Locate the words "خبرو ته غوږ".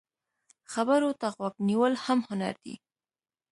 0.71-1.55